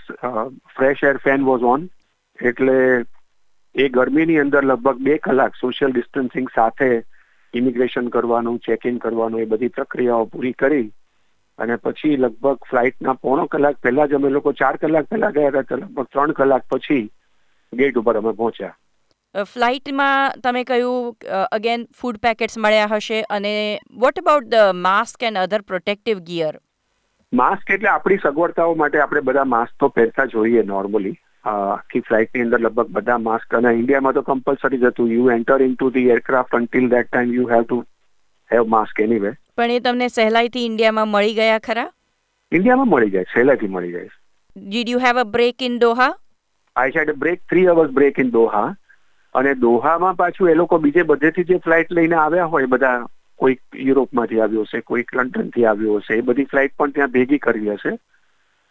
fresh 0.76 1.04
air 1.04 1.18
fan 1.18 1.44
was 1.44 1.64
on 1.64 1.90
એટલે 2.42 2.78
એ 3.76 3.90
ગરમીની 3.90 4.40
અંદર 4.40 4.66
લગભગ 4.66 4.98
બે 4.98 5.18
કલાક 5.18 5.56
સોશિયલ 5.56 5.92
ડિસ્ટન્સિંગ 5.92 6.48
સાથે 6.56 7.04
ઇમિગ્રેશન 7.54 8.08
કરવાનું 8.08 8.60
ચેક 8.60 8.86
ઇન 8.86 8.98
કરવાનું, 8.98 9.42
એ 9.42 9.46
બધી 9.46 9.68
પ્રક્રિયાઓ 9.68 10.26
પૂરી 10.26 10.52
કરી. 10.52 10.92
અને 11.60 11.76
પછી 11.76 12.16
લગભગ 12.18 12.58
ફ્લાઇટના 12.70 13.14
પોણો 13.14 13.46
કલાક 13.46 13.76
પહેલા 13.76 14.06
જ 14.06 14.14
અમે 14.14 14.30
લોકો 14.30 14.52
ચાર 14.52 14.76
કલાક 14.76 15.06
પહેલા 15.06 15.30
ગયા 15.30 15.48
હતા 15.48 15.76
લગભગ 15.76 16.08
ત્રણ 16.14 16.32
કલાક 16.32 16.64
પછી 16.70 17.12
ગેટ 17.74 17.98
ઉપર 17.98 18.16
અમે 18.18 18.32
પહોંચ્યા. 18.32 18.78
ફ્લાઇટમાં 19.44 20.40
તમે 20.44 20.64
કહ્યું 20.64 21.16
અગેન 21.58 21.86
ફૂડ 22.02 22.22
પેકેટ્સ 22.28 22.58
મળ્યા 22.58 22.92
હશે 22.94 23.22
અને 23.38 23.54
what 24.06 24.24
about 24.24 24.48
the 24.54 24.74
mask 24.88 25.28
and 25.30 25.42
other 25.44 25.62
protective 25.74 26.24
gear 26.30 26.54
mask 27.34 27.72
એટલે 27.78 27.90
આપણી 27.94 28.24
સગવડતાઓ 28.24 28.76
માટે 28.82 29.02
આપણે 29.06 29.22
બધા 29.30 29.46
માસ્ક 29.54 29.74
તો 29.80 29.90
પહેરતા 30.00 30.26
જોઈએ 30.34 30.64
નોર્મલી 30.72 31.16
આખી 31.46 32.04
ફ્લાઇટની 32.10 32.46
અંદર 32.46 32.62
લગભગ 32.62 32.94
બધા 33.00 33.18
માસ્ક 33.26 33.58
અને 33.60 33.74
ઇન્ડિયામાં 33.80 34.16
તો 34.20 34.24
કમ્પલસરી 34.30 34.80
જ 34.84 34.92
હતું. 34.92 35.12
You 35.16 35.26
enter 35.36 35.66
in 35.66 35.76
to 35.76 35.90
the 35.98 36.14
aircraft 36.16 36.56
until 36.60 36.88
that 36.94 37.12
time 37.12 37.34
you 37.40 37.50
have 37.52 37.66
to 37.66 37.82
have 38.52 38.72
mask 38.76 39.02
anyway 39.26 39.34
પણ 39.58 39.76
એ 39.76 39.80
તમને 39.80 40.10
સહેલાઈથી 40.10 40.66
ઇન્ડિયામાં 40.70 41.12
મળી 41.12 41.36
ગયા 41.42 41.60
ખરા? 41.68 41.90
ઇન્ડિયામાં 42.52 42.90
મળી 42.94 43.12
જાય 43.18 43.34
સહેલાઈથી 43.34 43.74
મળી 43.76 43.94
જાય. 43.98 44.10
Did 44.56 44.90
you 44.94 45.04
have 45.06 45.18
a 45.18 45.28
break 45.36 45.68
in 45.70 45.78
Doha 45.84 46.10
I 46.76 46.98
side 46.98 47.16
break 47.26 47.46
three 47.50 47.68
hours 47.76 47.92
break 48.00 48.20
in 48.26 48.32
Doha 48.32 48.68
અને 49.36 49.54
દોહામાં 49.56 50.16
પાછું 50.16 50.50
એ 50.50 50.56
લોકો 50.62 50.78
બીજે 50.78 51.06
બધેથી 51.12 51.44
જે 51.44 51.60
ફ્લાઇટ 51.66 51.92
લઈને 51.92 52.16
આવ્યા 52.16 52.52
હોય, 52.54 52.72
બધા 52.74 53.06
કોઈક 53.40 53.62
યુરોપમાંથી 53.76 54.40
આવ્યો 54.40 54.62
હશે, 54.62 54.82
કોઈક 54.90 55.16
લંડનથી 55.16 55.66
આવ્યો 55.66 55.96
હશે, 55.96 56.14
એ 56.16 56.22
બધી 56.22 56.46
ફ્લાઇટ 56.46 56.76
પણ 56.78 56.96
ત્યાં 56.98 57.16
ભેગી 57.16 57.38
કરવી 57.38 57.74
હશે. 57.74 57.98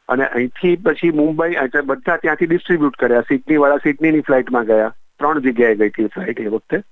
અને 0.09 0.25
અહીંથી 0.27 0.77
પછી 0.77 1.11
મુંબઈ 1.11 1.57
બધા 1.85 2.17
ત્યાંથી 2.17 2.47
ડિસ્ટ્રીબ્યુટ 2.47 2.97
કર્યા. 2.97 3.29
સિડની 3.29 3.57
વાળા 3.57 3.85
સિડનીની 3.85 4.21
ફ્લાઇટમાં 4.21 4.67
ગયા. 4.67 4.91
ત્રણ 5.19 5.41
જગ્યાએ 5.41 5.75
ગઈ 5.75 5.89
હતી 5.89 6.07
ફ્લાઇટ 6.07 6.41
એ 6.41 6.47
વખતે. 6.47 6.83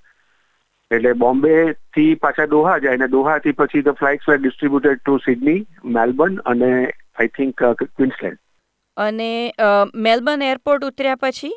એટલે 0.90 1.12
બોમ્બે 1.12 1.72
થી 1.72 2.14
પાછા 2.14 2.46
દોહા 2.46 2.78
જાય 2.78 2.96
અને 2.96 3.06
દોહાથી 3.08 3.52
પછી 3.52 3.82
the 3.82 3.98
flights 4.00 4.28
were 4.28 4.38
distributed 4.38 4.98
to 4.98 5.16
Sydney 5.16 5.60
Melbourne 5.84 6.36
અને 6.50 6.70
આઈ 7.18 7.30
થિંક 7.36 7.62
ક્વિન્સલેન્ડ 7.82 8.38
અને 8.96 9.30
મેલબર્ન 10.06 10.42
એરપોર્ટ 10.42 10.84
ઉતર્યા 10.84 11.20
પછી? 11.20 11.52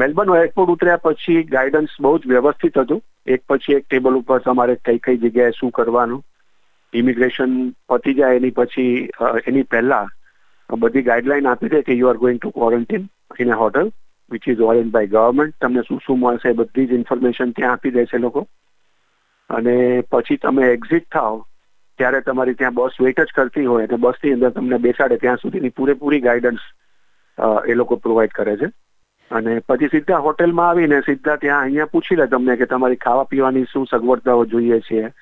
મેલબર્ન 0.00 0.32
એરપોર્ટ 0.36 0.72
ઉતર્યા 0.72 1.02
પછી 1.04 1.42
ગાઈડન્સ 1.52 1.92
બહુ 2.00 2.10
જ 2.18 2.30
વ્યવસ્થિત 2.32 2.78
હતું. 2.78 3.02
એક 3.26 3.44
પછી 3.48 3.76
એક 3.76 3.86
ટેબલ 3.86 4.18
ઉપર 4.18 4.42
તમારે 4.46 4.74
કઈ 4.86 4.98
કઈ 5.06 5.20
જગ્યાએ 5.22 5.54
શું 5.58 5.72
કરવાનું. 5.78 6.22
ઇમિગ્રેશન 6.92 7.54
પતી 7.88 8.16
જાય 8.18 8.40
એની 8.40 8.56
પછી 8.58 8.92
એની 9.50 9.68
પહેલા 9.72 10.04
બધી 10.70 11.06
ગાઈડલાઈન 11.08 11.50
આપી 11.52 11.72
દે 11.74 11.82
કે 11.88 11.98
you 12.00 12.10
are 12.10 12.20
going 12.24 12.40
to 12.40 12.52
quarantine 12.58 13.08
in 13.40 13.52
a 13.52 13.58
hotel 13.62 13.90
which 14.30 14.48
is 14.48 14.62
arrange 14.68 14.92
by 14.92 15.12
government 15.16 15.58
તમને 15.60 15.88
શું 15.88 16.00
શું 16.06 16.22
મળશે 16.22 16.54
બધી 16.62 16.86
જ 16.86 17.00
ઇન્ફોર્મેશન 17.00 17.58
ત્યાં 17.58 17.76
આપી 17.76 17.96
દેશે 17.98 18.18
લોકો. 18.18 18.46
અને 19.50 19.76
પછી 20.12 20.42
તમે 20.46 20.70
એક્ઝિટ 20.70 21.12
થાઓ 21.12 21.36
ત્યારે 21.98 22.24
તમારી 22.30 22.58
ત્યાં 22.62 22.74
બસ 22.74 22.98
વેઇટ 23.00 23.20
જ 23.20 23.36
કરતી 23.36 23.68
હોય 23.72 23.88
અને 23.88 24.02
બસની 24.06 24.32
અંદર 24.32 24.50
તમને 24.50 24.78
બેસાડે, 24.78 25.18
ત્યાં 25.18 25.44
સુધીની 25.44 25.76
પૂરેપૂરી 25.76 26.24
ગાઈડન્સ 26.26 26.64
એ 27.70 27.74
લોકો 27.74 27.96
પ્રોવાઈડ 27.96 28.36
કરે 28.40 28.56
છે. 28.56 28.68
અને 29.30 29.60
પછી 29.68 29.88
સીધા 29.92 30.20
હોટેલમાં 30.20 30.68
આવીને 30.68 31.02
સીધા 31.06 31.36
ત્યાં 31.36 31.62
અહીંયા 31.62 31.92
પૂછી 31.92 32.16
લે 32.16 32.26
તમને 32.26 32.56
કે 32.56 32.66
તમારી 32.72 33.04
ખાવા 33.04 33.30
પીવાની 33.30 33.64
શું 33.72 33.86
સગવડતાઓ 33.90 34.44
જોઈએ 34.54 34.80
છે. 34.88 35.12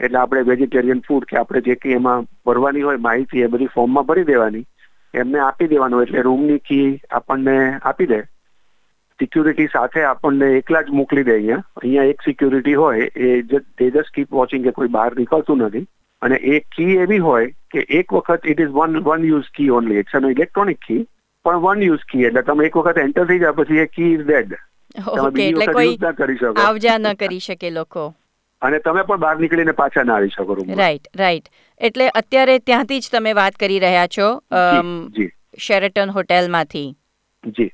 એટલે 0.00 0.18
આપણે 0.18 0.44
વેજીટેરિયન 0.50 1.02
ફૂડ 1.08 1.26
કે 1.30 1.38
આપણે 1.38 1.62
જે 1.66 1.76
કંઈ 1.76 1.96
એમાં 2.00 2.28
ભરવાની 2.46 2.82
હોય 2.88 3.04
માહિતી 3.06 3.42
એ 3.46 3.48
બધી 3.54 3.72
ફોર્મમાં 3.74 4.06
ભરી 4.10 4.28
દેવાની. 4.32 4.66
એમને 5.14 5.40
આપી 5.46 5.68
દેવાનું 5.74 6.02
એટલે 6.02 6.22
રૂમની 6.28 6.58
કી 6.68 6.88
આપણને 7.10 7.56
આપી 7.90 8.10
દે. 8.12 8.20
સિક્યુરિટી 9.20 9.68
સાથે 9.72 10.04
આપણને 10.10 10.52
એકલા 10.58 10.82
જ 10.82 10.98
મોકલી 11.00 11.24
દે 11.24 11.34
અહીંયા. 11.34 11.64
અહીંયા 11.82 12.10
એક 12.12 12.28
સિક્યુરિટી 12.28 12.74
હોય 12.74 13.08
એ 13.14 13.42
તે 13.50 13.90
જસ્ટ 13.90 14.14
કીપ 14.14 14.38
વોચિંગ 14.38 14.64
કે 14.64 14.72
કોઈ 14.78 14.94
બહાર 14.98 15.10
નીકળતું 15.18 15.66
નથી. 15.68 15.86
અને 16.22 16.36
એ 16.54 16.60
કી 16.76 16.96
એવી 17.04 17.18
હોય 17.28 17.52
કે 17.74 17.84
એક 18.00 18.12
વખત 18.16 18.52
it 18.54 18.60
is 18.66 18.76
one 18.78 19.02
one 19.06 19.24
use 19.30 19.50
key 19.58 19.70
only 19.78 20.04
it's 20.04 20.14
an 20.18 20.30
electronic 20.30 20.80
key 20.86 21.02
પણ 21.44 21.62
વન 21.62 21.82
યુઝ 21.82 22.04
કી 22.10 22.26
એટલે 22.28 22.42
તમે 22.48 22.66
એક 22.68 22.76
વખત 22.78 23.02
એન્ટર 23.04 23.26
થઈ 23.30 23.40
જાય 23.44 23.56
પછી 23.60 23.80
એ 23.84 23.86
કી 23.94 24.10
ઇઝ 24.14 24.24
ડેડ 24.26 24.52
તમે 24.96 25.30
બીજી 25.30 25.48
એટલે 25.50 25.66
વખત 25.66 25.84
યુઝ 25.84 26.02
ના 26.06 26.12
કરી 26.20 26.38
શકો. 26.38 26.52
આવજા 26.64 26.98
ન 26.98 27.08
કરી 27.22 27.40
શકે 27.46 27.70
લોકો. 27.78 28.04
અને 28.62 28.80
તમે 28.80 29.04
પણ 29.08 29.22
બહાર 29.24 29.36
નીકળીને 29.40 29.74
પાછા 29.82 30.04
ના 30.10 30.18
આવી 30.18 30.34
શકો 30.36 30.58
રૂમમાં. 30.60 30.78
રાઈટ 30.82 31.08
રાઈટ 31.22 31.50
એટલે 31.80 32.10
અત્યારે 32.22 32.58
ત્યાંથી 32.60 33.00
જ 33.00 33.14
તમે 33.16 33.34
વાત 33.40 33.58
કરી 33.64 33.80
રહ્યા 33.86 34.12
છો 34.18 34.28
જી 35.18 35.30
શેરેટન 35.68 36.14
હોટેલમાંથી 36.18 36.86
જી. 37.44 37.70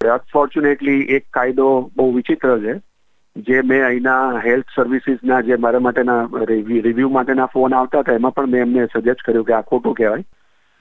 અનફોર્ચ્યુનેટલી 0.00 1.00
એક 1.16 1.28
કાયદો 1.30 1.68
બહુ 1.96 2.10
વિચિત્ર 2.14 2.54
છે 2.66 2.80
જે 3.36 3.62
મેં 3.62 3.84
અહીંના 3.88 4.40
હેલ્થ 4.46 4.72
સર્વિસીસના 4.76 5.42
જે 5.48 5.56
મારા 5.66 5.86
માટેના 5.88 6.20
રિવ્યુ 6.48 7.10
માટેના 7.18 7.52
ફોન 7.52 7.76
આવતા 7.80 8.02
હતા 8.02 8.16
એમાં 8.20 8.34
પણ 8.38 8.54
મેં 8.54 8.62
એમને 8.68 8.88
સજેસ્ટ 8.94 9.22
કર્યું 9.26 9.44
કે 9.50 9.54
આ 9.58 9.66
ખોટું 9.68 9.94
કહેવાય. 10.00 10.24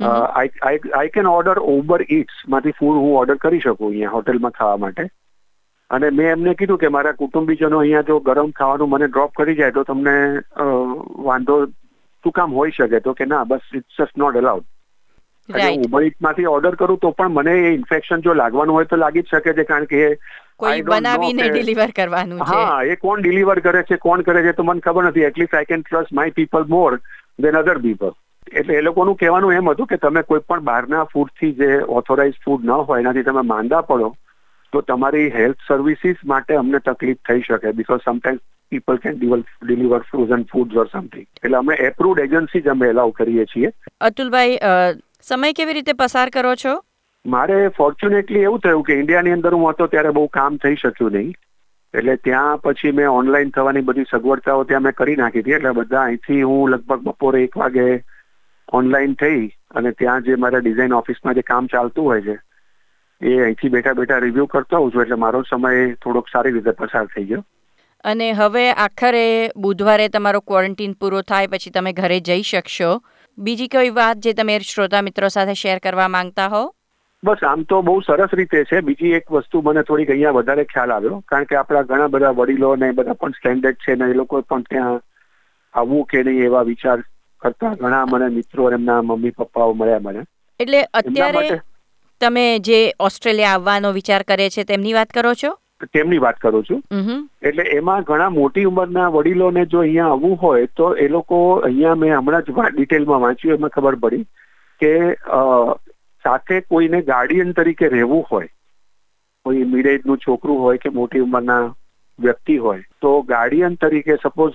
આઈ 0.02 1.10
કેન 1.14 1.28
ઓર્ડર 1.28 1.58
ઓબર 1.74 2.06
ઇટ્સમાંથી 2.10 2.78
ફૂડ 2.80 3.02
હું 3.02 3.18
ઓર્ડર 3.20 3.38
કરી 3.44 3.60
શકું 3.60 3.88
અહીંયા 3.90 4.16
હોટેલમાં 4.16 4.56
ખાવા 4.58 4.82
માટે. 4.84 5.06
અને 5.90 6.08
મેં 6.12 6.32
એમને 6.32 6.56
કીધું 6.56 6.82
કે 6.82 6.90
મારા 6.96 7.18
કુટુંબીજનો 7.22 7.80
અહીંયા 7.80 8.10
જો 8.10 8.20
ગરમ 8.28 8.52
ખાવાનું 8.60 8.92
મને 8.92 9.08
ડ્રોપ 9.08 9.34
કરી 9.40 9.58
જાય 9.62 9.78
તો 9.78 9.84
તમને 9.84 10.16
વાંધો 11.26 11.58
શું 12.24 12.34
કામ 12.34 12.54
હોઈ 12.60 12.78
શકે? 12.78 13.00
તો 13.00 13.14
કે 13.14 13.26
ના 13.26 13.44
બસ 13.46 13.74
ઇટ્સ 13.74 13.98
જસ્ટ 13.98 14.22
નોટ 14.24 14.40
અલાઉડ 14.42 14.66
એટલે 15.50 15.60
રાઈટ 15.60 15.86
ઉબરમાંથી 15.88 16.48
ઓર્ડર 16.54 16.76
કરું 16.80 17.00
તો 17.04 17.12
પણ 17.20 17.36
મને 17.38 17.54
એ 17.60 17.74
ઇન્ફેક્શન 17.74 18.26
જો 18.28 18.38
લાગવાનું 18.42 18.80
હોય 18.80 18.90
તો 18.92 19.02
લાગી 19.04 19.24
જ 19.24 19.36
શકે 19.36 19.54
છે 19.60 19.68
કારણ 19.72 19.88
કે 19.94 20.02
કોઈ 20.64 20.84
બનાવીને 20.90 21.50
ડિલિવર 21.50 21.92
કરવાનું 22.00 22.40
છે. 22.40 22.50
હા 22.54 22.82
એ 22.84 22.98
કોણ 23.06 23.22
ડિલિવર 23.22 23.60
કરે 23.68 23.84
છે 23.92 23.98
કોણ 24.08 24.26
કરે 24.28 24.44
છે 24.48 24.54
તો 24.54 24.64
મને 24.64 24.86
ખબર 24.88 25.10
નથી. 25.10 25.28
At least 25.30 25.56
I 25.56 25.72
can 25.72 25.84
trust 25.84 26.18
my 26.20 26.38
people 26.40 26.70
more 26.76 27.00
than 27.40 27.60
other 27.62 27.78
people 27.88 28.12
એટલે 28.48 28.78
એ 28.78 28.82
લોકોનું 28.82 29.18
કહેવાનું 29.18 29.54
એમ 29.54 29.70
હતું 29.72 29.88
કે 29.88 29.98
તમે 29.98 30.24
કોઈ 30.24 30.44
પણ 30.48 30.66
બહારના 30.70 31.06
ફૂડથી 31.14 31.52
જે 31.60 31.70
ઓથોરાઇઝ 32.00 32.40
ફૂડ 32.46 32.66
ન 32.66 32.72
હોય 32.90 33.02
એનાથી 33.04 33.28
તમે 33.30 33.44
માંદા 33.52 33.82
પડો 33.90 34.10
તો 34.74 34.82
તમારી 34.82 35.30
હેલ્થ 35.36 35.68
સર્વિસીસ 35.68 36.26
માટે 36.32 36.58
અમને 36.62 36.80
તકલીફ 36.80 37.22
થઈ 37.30 37.46
શકે 37.50 37.74
because 37.80 38.04
sometimes 38.08 38.44
people 38.72 39.00
can 39.04 39.20
deliver 39.22 40.04
frozen 40.12 40.46
food 40.52 40.78
or 40.84 40.90
something 40.94 41.28
એટલે 41.44 41.60
અમે 41.62 41.78
એપ્રુવડ 41.90 42.24
એજન્સી 42.26 42.64
જ 42.68 42.74
અમે 42.76 42.88
એલાઉ 42.90 43.14
કરીએ 43.22 43.46
છીએ. 43.54 43.72
અતુલભાઈ 44.02 44.58
સમય 45.32 45.54
કેવી 45.60 45.78
રીતે 45.80 45.94
પસાર 46.04 46.30
કરો 46.38 46.56
છો? 46.56 46.76
મારે 47.26 47.58
ફોર્ચ્યુનેટલી 47.80 48.46
એવું 48.50 48.62
થયું 48.68 48.86
કે 48.90 49.00
ઇન્ડિયાની 49.00 49.38
અંદર 49.38 49.54
હું 49.58 49.68
હતો 49.70 49.88
ત્યારે 49.96 50.14
બહુ 50.20 50.28
કામ 50.38 50.62
થઈ 50.66 50.80
શક્યું 50.84 51.18
નહીં. 51.18 51.34
એટલે 51.94 52.16
ત્યાં 52.30 52.62
પછી 52.64 52.92
મેં 53.00 53.10
ઓનલાઈન 53.18 53.52
થવાની 53.58 53.88
બધી 53.90 54.10
સગવડતાઓ 54.12 54.64
ત્યાં 54.64 54.88
મેં 54.88 54.98
કરી 55.02 55.20
નાખી 55.22 55.44
હતી. 55.44 55.58
એટલે 55.60 55.78
બધા 55.82 56.06
અહીંથી 56.08 56.42
હું 56.42 56.72
લગભગ 56.76 57.06
બપોરે 57.10 57.44
એક 57.44 57.58
વાગે 57.64 57.86
ઓનલાઈન 58.72 59.14
થઈ 59.14 59.48
અને 59.72 59.92
ત્યાં 59.92 60.24
જે 60.24 60.36
મારા 60.36 60.60
ડિઝાઇન 60.60 60.94
ઓફિસમાં 60.94 61.36
જે 61.36 61.42
કામ 61.42 61.68
ચાલતું 61.68 62.06
હોય 62.06 62.22
છે 62.22 62.36
એ 63.22 63.40
અહીંથી 63.44 63.70
બેઠા 63.70 63.94
બેઠા 63.94 64.18
રિવ્યુ 64.18 64.46
કરતો 64.46 64.78
હોઉં 64.78 64.92
છું. 64.92 65.02
એટલે 65.02 65.16
મારો 65.16 65.42
સમય 65.50 65.94
થોડોક 65.94 66.30
સારી 66.34 66.52
રીતે 66.52 66.72
પસાર 66.72 67.06
થઈ 67.06 67.26
ગયો. 67.26 67.46
અને 68.04 68.32
હવે 68.32 68.72
આખરે 68.72 69.52
બુધવારે 69.58 70.08
તમારો 70.10 70.40
ક્વોરન્ટીન 70.40 70.94
પૂરો 70.94 71.22
થાય 71.22 71.48
પછી 71.48 71.70
તમે 71.70 71.94
ઘરે 71.94 72.20
જઈ 72.20 72.42
શકશો. 72.42 73.02
બીજી 73.38 73.68
કોઈ 73.68 73.90
વાત 73.90 74.18
જે 74.18 74.34
તમે 74.34 74.60
શ્રોતા 74.60 75.02
મિત્રો 75.02 75.28
સાથે 75.28 75.54
શેર 75.54 75.80
કરવા 75.80 76.08
માંગતા 76.08 76.48
હો? 76.48 76.64
બસ 77.24 77.44
આમ 77.44 77.64
તો 77.64 77.82
બહુ 77.82 78.00
સરસ 78.00 78.34
રીતે 78.34 78.64
છે. 78.64 78.82
બીજી 78.82 79.12
એક 79.12 79.32
વસ્તુ 79.32 79.62
મને 79.62 79.84
થોડીક 79.84 80.10
અહીંયા 80.10 80.32
વધારે 80.32 80.64
ખ્યાલ 80.64 80.92
આવ્યો 80.92 81.24
કારણ 81.28 81.44
કે 81.44 81.56
આપણા 81.56 81.82
ઘણા 81.82 82.08
બધા 82.08 82.30
વડીલો 82.30 82.76
ને 82.76 82.92
બધા 82.92 83.14
પણ 83.14 83.30
સ્ટેન્ડર્ડ 83.30 83.76
છે 83.76 83.96
ને 83.96 84.12
એ 84.12 84.14
લોકો 84.14 84.42
પણ 84.42 84.62
ત્યાં 84.62 85.02
આવવું 85.74 86.06
કે 86.06 86.24
નહીં 86.24 86.44
એવા 86.44 86.62
વિચાર 86.62 87.04
કરતા 87.42 87.74
ઘણા 87.82 88.06
મને 88.06 88.30
મિત્રો 88.38 88.70
એમના 88.78 89.02
મમ્મી 89.02 89.32
પપ્પાઓ 89.32 89.74
મળ્યા 89.74 90.06
મને. 90.06 90.24
એટલે 90.60 90.84
અત્યારે 90.94 91.62
તમે 92.22 92.46
જે 92.60 92.80
ઓસ્ટ્રેલિયા 93.00 93.58
આવવાનો 93.58 93.92
વિચાર 93.94 94.24
કરે 94.24 94.50
છે 94.56 94.64
તેમની 94.72 94.94
વાત 94.94 95.14
કરો 95.18 95.34
છો? 95.34 95.52
તેમની 95.94 96.22
વાત 96.24 96.40
કરું 96.40 96.64
છું. 96.64 96.82
એટલે 97.42 97.64
એમાં 97.78 98.04
ઘણા 98.04 98.30
મોટી 98.30 98.66
ઉંમરના 98.66 99.10
વડીલોને 99.10 99.66
જો 99.66 99.80
અહીંયા 99.80 100.10
આવવું 100.10 100.38
હોય 100.42 100.68
તો 100.76 100.90
એ 101.06 101.08
લોકો 101.08 101.40
અહીંયા 101.60 101.96
મેં 101.96 102.16
હમણાં 102.18 102.44
જ 102.44 102.74
ડિટેલમાં 102.74 103.22
વાંચ્યું 103.22 103.60
એમાં 103.60 103.74
ખબર 103.76 103.98
પડી 104.04 104.26
કે 104.82 104.92
સાથે 106.26 106.62
કોઈને 106.62 107.02
ગાર્ડિયન 107.02 107.54
તરીકે 107.54 107.88
રહેવું 107.96 108.26
હોય 108.32 108.52
કોઈ 109.46 109.64
મિડનું 109.74 110.22
છોકરું 110.28 110.60
હોય 110.66 110.84
કે 110.86 110.94
મોટી 111.00 111.24
ઉંમરના 111.26 111.64
વ્યક્તિ 112.22 112.58
હોય 112.58 112.84
તો 113.02 113.22
ગાર્ડિયન 113.22 113.76
તરીકે 113.76 114.16
સપોઝ 114.16 114.54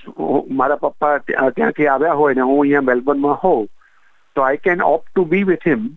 મારા 0.51 0.77
પપ્પા 0.77 1.19
ત્યાંથી 1.19 1.87
આવ્યા 1.87 2.13
હોય 2.13 2.35
ને 2.35 2.41
હું 2.41 2.61
અહીંયા 2.61 2.81
મેલબર્નમાં 2.81 3.35
હોઉં 3.35 3.69
તો 4.35 4.43
I 4.43 4.57
can 4.57 4.83
opt 4.83 5.05
to 5.15 5.25
be 5.25 5.43
with 5.43 5.69
him 5.69 5.89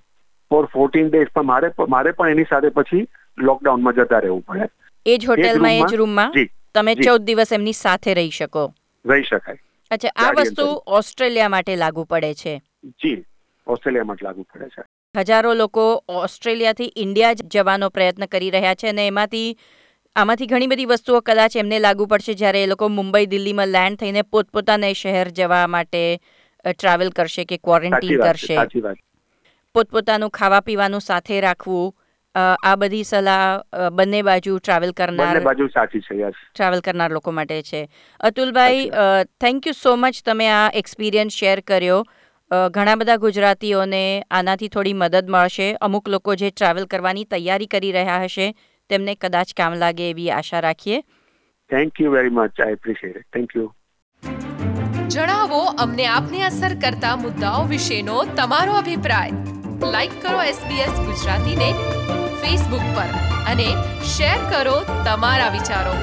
for 0.50 0.66
fourteen 0.66 1.10
days 1.10 1.28
પણ 1.28 1.44
મારે 1.44 1.72
મારે 1.90 2.12
પણ 2.12 2.30
એની 2.30 2.46
સાથે 2.50 2.70
પછી 2.70 3.08
લોકડાઉનમાં 3.38 3.94
જતા 3.94 4.20
રહેવું 4.20 4.42
પડે. 4.42 4.70
એ 5.06 5.18
જ 5.18 5.28
હોટેલમાં 5.30 5.74
એ 5.74 5.82
જ 5.92 5.94
રૂમમાં? 5.94 6.34
તમે 6.76 6.96
ચૌદ 6.96 7.22
દિવસ 7.22 7.54
એમની 7.54 7.74
સાથે 7.74 8.14
રહી 8.14 8.30
શકો. 8.30 8.74
રહી 9.06 9.24
શકાય. 9.24 9.58
અચ્છા 9.92 10.10
આ 10.16 10.32
વસ્તુ 10.32 10.84
ઓસ્ટ્રેલિયા 10.88 11.50
માટે 11.50 11.76
લાગુ 11.76 12.04
પડે 12.04 12.34
છે. 12.34 12.62
જી 12.86 13.24
ઓસ્ટ્રેલિયામાં 13.68 14.08
માટે 14.08 14.26
લાગુ 14.26 14.46
પડે 14.54 14.66
છે. 14.66 14.84
હજારો 15.16 15.54
લોકો 15.54 16.04
ઓસ્ટ્રેલિયાથી 16.10 16.94
ઇન્ડિયા 16.96 17.34
જવાનો 17.34 17.90
પ્રયત્ન 17.90 18.26
કરી 18.26 18.50
રહ્યા 18.50 18.76
છે 18.76 18.90
અને 18.90 19.08
એમાંથી 19.08 19.58
આમાંથી 20.16 20.48
ઘણી 20.48 20.68
બધી 20.68 20.86
વસ્તુઓ 20.86 21.22
કદાચ 21.22 21.56
એમને 21.56 21.78
લાગુ 21.80 22.06
પડશે 22.08 22.34
જ્યારે 22.36 22.64
એ 22.64 22.68
લોકો 22.68 22.90
મુંબઈ 22.90 23.28
દિલ્હીમાં 23.34 23.72
લેન્ડ 23.72 24.00
થઈને 24.00 24.24
પોતપોતાના 24.34 24.94
શહેર 25.02 25.32
જવા 25.38 25.68
માટે 25.68 26.02
ટ્રાવેલ 26.66 27.12
કરશે 27.12 27.46
કે 27.46 27.58
ક્વોરન્ટીન 27.60 28.24
કરશે. 28.24 28.96
પોતપોતાનું 29.76 30.32
ખાવા 30.38 30.62
પીવાનું 30.62 31.04
સાથે 31.06 31.42
રાખવું 31.46 31.92
આ 32.36 32.76
બધી 32.82 33.04
સલાહ 33.04 33.90
બંને 34.00 34.22
બાજુ 34.30 34.56
ટ્રાવેલ 34.60 34.94
કરનાર 34.94 35.42
બાજુ 35.44 35.68
સાચી 35.76 36.02
છે 36.08 36.18
યસ. 36.22 36.40
ટ્રાવેલ 36.54 36.82
કરનાર 36.82 37.12
લોકો 37.12 37.32
માટે 37.32 37.62
છે. 37.70 37.82
Atulbhai 38.20 38.90
thank 39.40 39.70
you 39.70 39.74
so 39.74 39.94
much 39.98 40.26
તમે 40.26 40.50
આ 40.56 40.66
એક્સપિરિયન્સ 40.82 41.38
શેર 41.44 41.62
કર્યો. 41.62 42.02
ઘણા 42.76 42.98
બધા 42.98 43.22
ગુજરાતીઓને 43.24 44.04
આનાથી 44.32 44.70
થોડી 44.76 44.98
મદદ 44.98 45.30
મળશે. 45.30 45.70
અમુક 45.82 46.12
લોકો 46.16 46.36
જે 46.36 46.52
ટ્રાવેલ 46.52 46.88
કરવાની 46.88 47.26
તૈયારી 47.36 47.72
કરી 47.76 47.96
રહ્યા 47.98 48.26
હશે 48.26 48.50
તેમને 48.90 49.16
કદાચ 49.16 49.54
કામ 49.58 49.74
લાગે 49.74 50.10
એવી 50.10 50.32
આશા 50.32 50.60
રાખીએ. 50.60 51.02
Thank 51.72 52.02
you 52.02 52.12
very 52.12 52.30
much 52.30 52.62
I 52.62 52.72
appreciate 52.72 53.18
thank 53.18 53.50
you 53.56 53.74
જણાવો 55.08 55.60
અમને 55.60 56.06
આપને 56.06 56.44
અસર 56.44 56.76
કરતા 56.76 57.16
મુદ્દાઓ 57.16 57.66
વિશેનો 57.66 58.24
તમારો 58.24 58.74
અભિપ્રાય. 58.74 59.32
લાઈક 59.92 60.12
કરો 60.22 60.44
SBS 60.44 61.06
ગુજરાતીને 61.06 61.74
ફેસબુક 62.42 62.80
પર 62.80 63.10
અને 63.52 63.68
શેર 64.04 64.36
કરો 64.50 64.84
તમારા 65.06 65.50
વિચારો. 65.50 65.94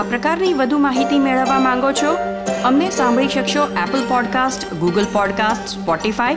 આ 0.00 0.02
પ્રકારની 0.02 0.54
વધુ 0.54 0.78
માહિતી 0.78 1.18
મેળવવા 1.18 1.58
માંગો 1.58 1.92
છો? 1.92 2.16
અમને 2.64 2.90
સાંભળી 2.90 3.28
શકશો 3.28 3.66
Apple 3.66 4.08
podcast 4.08 4.74
Google 4.74 5.04
podcast 5.12 5.78
Spotify 5.78 6.36